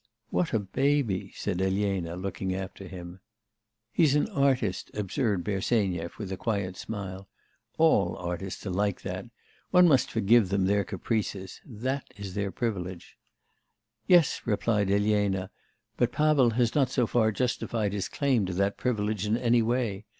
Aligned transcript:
'What 0.31 0.51
a 0.51 0.57
baby,' 0.59 1.31
said 1.35 1.61
Elena, 1.61 2.15
looking 2.15 2.55
after 2.55 2.87
him. 2.87 3.19
'He's 3.91 4.15
an 4.15 4.27
artist,' 4.31 4.89
observed 4.95 5.43
Bersenyev 5.43 6.17
with 6.17 6.31
a 6.31 6.37
quiet 6.37 6.75
smile. 6.75 7.29
'All 7.77 8.15
artists 8.17 8.65
are 8.65 8.71
like 8.71 9.01
that. 9.01 9.27
One 9.69 9.87
must 9.87 10.09
forgive 10.09 10.49
them 10.49 10.65
their 10.65 10.83
caprices. 10.83 11.61
That 11.63 12.07
is 12.17 12.33
their 12.33 12.51
privilege.' 12.51 13.15
'Yes,' 14.07 14.41
replied 14.43 14.89
Elena; 14.89 15.51
'but 15.97 16.11
Pavel 16.11 16.49
has 16.57 16.73
not 16.73 16.89
so 16.89 17.05
far 17.05 17.31
justified 17.31 17.93
his 17.93 18.09
claim 18.09 18.47
to 18.47 18.53
that 18.53 18.77
privilege 18.77 19.27
in 19.27 19.37
any 19.37 19.61
way. 19.61 20.05